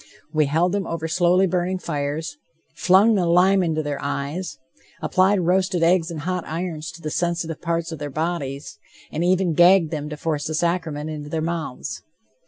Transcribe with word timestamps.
We 0.33 0.47
held 0.47 0.71
them 0.71 0.87
over 0.87 1.07
slowly 1.07 1.45
burning 1.45 1.77
fires, 1.77 2.35
flung 2.75 3.13
lime 3.15 3.61
into 3.61 3.83
their 3.83 3.99
eyes, 4.01 4.57
applied 4.99 5.41
roasted 5.41 5.83
eggs 5.83 6.09
and 6.09 6.21
hot 6.21 6.43
irons 6.47 6.89
to 6.93 7.03
the 7.03 7.11
sensitive 7.11 7.61
parts 7.61 7.91
of 7.91 7.99
their 7.99 8.09
bodies, 8.09 8.79
and 9.11 9.23
even 9.23 9.53
gagged 9.53 9.91
them 9.91 10.09
to 10.09 10.17
force 10.17 10.47
the 10.47 10.55
sacrament 10.55 11.11
into 11.11 11.29
their 11.29 11.39
mouths..... 11.43 12.01